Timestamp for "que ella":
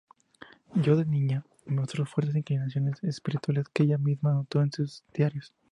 3.71-3.99